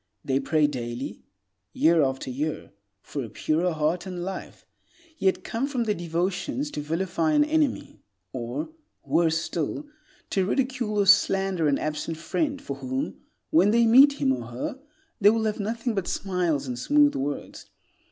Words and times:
They 0.25 0.39
pray 0.39 0.65
daily, 0.65 1.21
year 1.73 2.01
after 2.01 2.31
year, 2.31 2.71
for 3.03 3.23
a 3.23 3.29
purer 3.29 3.69
heart 3.71 4.07
and 4.07 4.23
life, 4.23 4.65
yet 5.19 5.43
come 5.43 5.67
from 5.67 5.83
their 5.83 5.93
devotions 5.93 6.71
to 6.71 6.81
vilify 6.81 7.33
an 7.33 7.43
enemy, 7.45 7.99
or, 8.33 8.69
worse 9.05 9.37
still, 9.37 9.85
to 10.31 10.43
ridicule 10.43 10.97
or 10.99 11.05
slander 11.05 11.67
an 11.67 11.77
absent 11.77 12.17
friend 12.17 12.59
for 12.59 12.77
whom, 12.77 13.19
when 13.51 13.69
they 13.69 13.85
meet 13.85 14.13
him 14.13 14.31
or 14.33 14.47
her, 14.47 14.79
they 15.19 15.29
will 15.29 15.43
have 15.43 15.59
nothing 15.59 15.93
but 15.93 16.07
smiles 16.07 16.65
and 16.65 16.79
smooth 16.79 17.13
words. 17.15 17.67